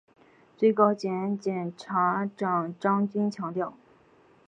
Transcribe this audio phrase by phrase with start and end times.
[0.57, 3.75] 最高检检察长张军强调